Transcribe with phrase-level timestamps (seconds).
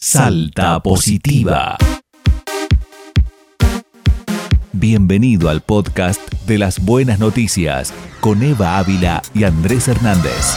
[0.00, 1.76] Salta Positiva.
[4.70, 10.56] Bienvenido al podcast de las buenas noticias con Eva Ávila y Andrés Hernández.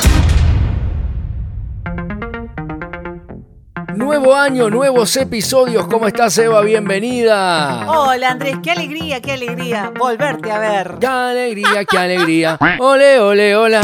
[3.95, 5.87] Nuevo año, nuevos episodios.
[5.87, 6.61] ¿Cómo estás, Eva?
[6.61, 7.89] Bienvenida.
[7.89, 10.97] Hola Andrés, qué alegría, qué alegría volverte a ver.
[10.99, 12.59] Qué alegría, qué alegría.
[12.79, 13.81] Ole, ole, hola.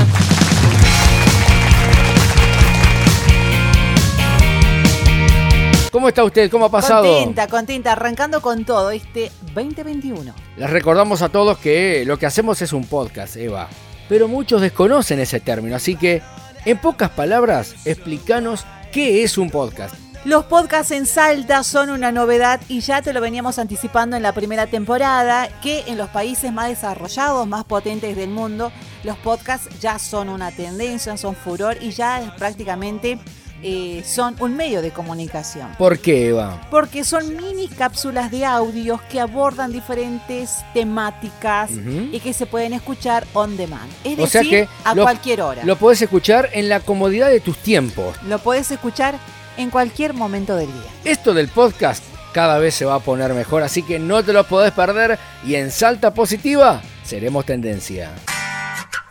[5.98, 6.52] ¿Cómo está usted?
[6.52, 7.12] ¿Cómo ha pasado?
[7.12, 10.32] Contenta, contenta, arrancando con todo este 2021.
[10.56, 13.68] Les recordamos a todos que lo que hacemos es un podcast, Eva.
[14.08, 16.22] Pero muchos desconocen ese término, así que,
[16.66, 19.96] en pocas palabras, explícanos qué es un podcast.
[20.24, 24.34] Los podcasts en Salta son una novedad y ya te lo veníamos anticipando en la
[24.34, 28.72] primera temporada, que en los países más desarrollados, más potentes del mundo,
[29.04, 33.18] los podcasts ya son una tendencia, son furor y ya prácticamente
[33.64, 35.70] eh, son un medio de comunicación.
[35.78, 36.62] ¿Por qué, Eva?
[36.70, 43.26] Porque son mini cápsulas de audios que abordan diferentes temáticas y que se pueden escuchar
[43.34, 43.90] on demand.
[44.04, 45.64] Es O decir, sea que a lo- cualquier hora.
[45.64, 48.16] Lo podés escuchar en la comodidad de tus tiempos.
[48.28, 49.16] Lo puedes escuchar
[49.58, 50.92] en cualquier momento del día.
[51.04, 54.44] Esto del podcast cada vez se va a poner mejor, así que no te lo
[54.44, 58.12] podés perder y en Salta Positiva seremos tendencia.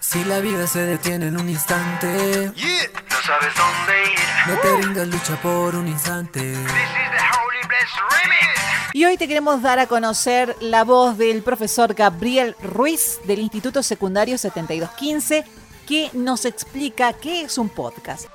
[0.01, 4.19] Si la vida se detiene en un instante, No sabes dónde ir.
[4.47, 6.39] no te rindas, lucha por un instante.
[6.39, 8.95] This is the Holy Blessed Remix.
[8.95, 13.83] Y hoy te queremos dar a conocer la voz del profesor Gabriel Ruiz del Instituto
[13.83, 15.45] Secundario 7215
[15.89, 18.27] que nos explica qué es un podcast.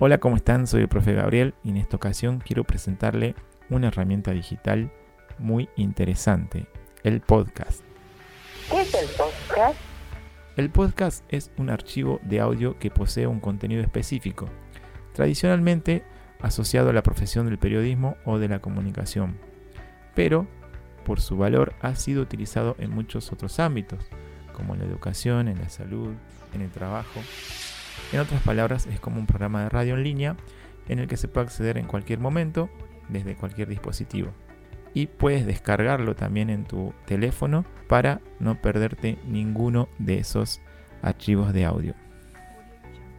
[0.00, 0.66] Hola, ¿cómo están?
[0.66, 3.34] Soy el profe Gabriel y en esta ocasión quiero presentarle
[3.68, 4.90] una herramienta digital
[5.38, 6.66] muy interesante,
[7.06, 7.82] el podcast.
[8.68, 9.78] ¿Qué es el podcast?
[10.56, 14.48] El podcast es un archivo de audio que posee un contenido específico,
[15.12, 16.02] tradicionalmente
[16.40, 19.38] asociado a la profesión del periodismo o de la comunicación,
[20.16, 20.48] pero
[21.04, 24.00] por su valor ha sido utilizado en muchos otros ámbitos,
[24.52, 26.12] como en la educación, en la salud,
[26.54, 27.20] en el trabajo.
[28.12, 30.36] En otras palabras, es como un programa de radio en línea
[30.88, 32.68] en el que se puede acceder en cualquier momento,
[33.08, 34.32] desde cualquier dispositivo.
[34.96, 40.62] Y puedes descargarlo también en tu teléfono para no perderte ninguno de esos
[41.02, 41.94] archivos de audio.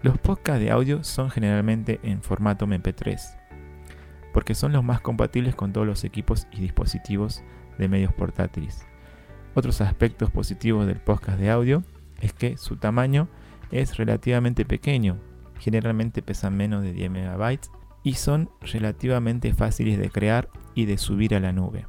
[0.01, 3.37] Los podcasts de audio son generalmente en formato MP3,
[4.33, 7.43] porque son los más compatibles con todos los equipos y dispositivos
[7.77, 8.83] de medios portátiles.
[9.53, 11.83] Otros aspectos positivos del podcast de audio
[12.21, 13.27] es que su tamaño
[13.69, 15.19] es relativamente pequeño,
[15.59, 17.69] generalmente pesan menos de 10 megabytes
[18.07, 21.87] y son relativamente fáciles de crear y de subir a la nube.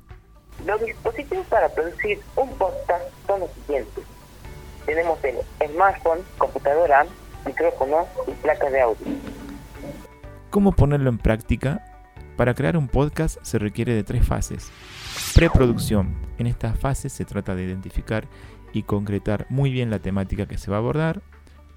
[0.66, 4.02] Los dispositivos para producir un podcast son los siguientes.
[4.84, 5.36] Tenemos el
[5.70, 7.06] smartphone, computadora,
[7.46, 9.06] micrófono y placa de audio.
[10.50, 11.84] ¿Cómo ponerlo en práctica?
[12.36, 14.72] Para crear un podcast se requiere de tres fases.
[15.36, 16.16] Preproducción.
[16.38, 18.26] En esta fase se trata de identificar
[18.72, 21.22] y concretar muy bien la temática que se va a abordar.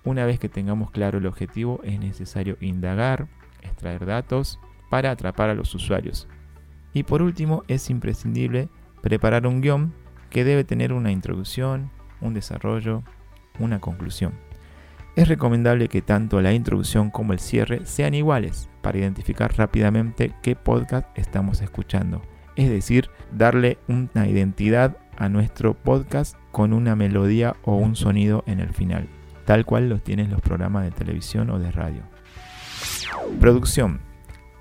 [0.04, 3.28] Una vez que tengamos claro el objetivo es necesario indagar,
[3.62, 6.28] extraer datos para atrapar a los usuarios.
[6.94, 8.70] Y por último es imprescindible
[9.02, 9.94] preparar un guion
[10.30, 13.04] que debe tener una introducción, un desarrollo,
[13.60, 14.34] una conclusión.
[15.16, 20.56] Es recomendable que tanto la introducción como el cierre sean iguales para identificar rápidamente qué
[20.56, 22.22] podcast estamos escuchando.
[22.56, 28.60] Es decir, darle una identidad a nuestro podcast con una melodía o un sonido en
[28.60, 29.08] el final,
[29.46, 32.04] tal cual los tienen los programas de televisión o de radio.
[33.40, 34.02] Producción.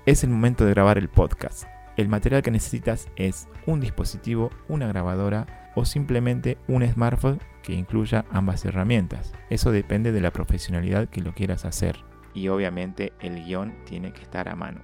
[0.05, 1.65] Es el momento de grabar el podcast.
[1.97, 8.25] El material que necesitas es un dispositivo, una grabadora o simplemente un smartphone que incluya
[8.31, 9.33] ambas herramientas.
[9.49, 11.97] Eso depende de la profesionalidad que lo quieras hacer.
[12.33, 14.81] Y obviamente el guion tiene que estar a mano.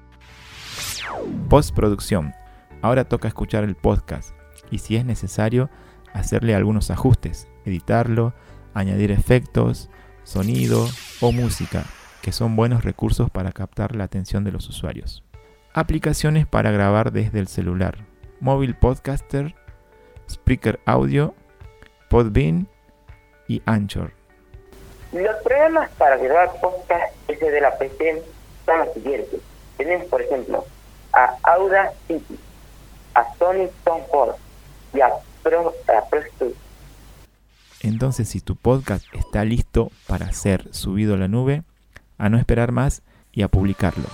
[1.49, 2.33] Postproducción.
[2.81, 4.35] Ahora toca escuchar el podcast
[4.69, 5.69] y si es necesario
[6.13, 8.33] hacerle algunos ajustes, editarlo,
[8.73, 9.89] añadir efectos,
[10.23, 10.87] sonido
[11.21, 11.85] o música,
[12.27, 15.23] que son buenos recursos para captar la atención de los usuarios.
[15.73, 17.99] Aplicaciones para grabar desde el celular.
[18.41, 19.55] Móvil Podcaster,
[20.29, 21.35] Spreaker Audio,
[22.09, 22.67] Podbean
[23.47, 24.11] y Anchor.
[25.13, 28.21] Los programas para grabar podcast desde la PC
[28.65, 29.39] son los siguientes.
[29.77, 30.65] Tenemos, por ejemplo,
[31.13, 32.37] a Audacity,
[33.13, 34.35] a Sony Soundboard
[34.93, 35.11] y a
[35.43, 36.55] Pro, a Pro Studio.
[37.83, 41.63] Entonces si tu podcast está listo para ser subido a la nube,
[42.17, 44.05] a no esperar más y a publicarlo.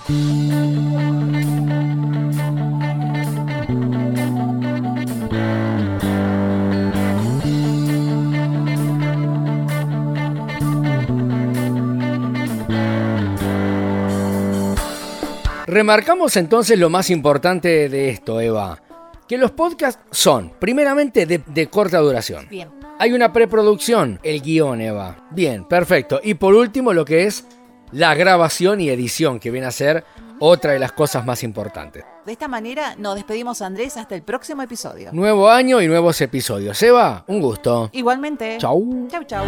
[15.66, 18.80] Remarcamos entonces lo más importante de esto, Eva,
[19.26, 22.46] que los podcasts son, primeramente, de, corta duración.
[22.48, 22.68] Bien.
[23.00, 25.26] Hay una preproducción, el guion, Eva.
[25.32, 26.20] Bien, perfecto.
[26.22, 27.44] Y por último, lo que es
[27.94, 30.04] la grabación y edición, que viene a ser
[30.40, 32.04] otra de las cosas más importantes.
[32.26, 35.10] De esta manera nos despedimos, Andrés, hasta el próximo episodio.
[35.12, 36.82] Nuevo año y nuevos episodios.
[36.82, 37.90] Eva, un gusto.
[37.92, 38.58] Igualmente.
[38.58, 39.06] Chau.
[39.08, 39.44] Chau, chau.